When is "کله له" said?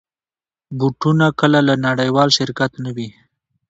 1.39-1.75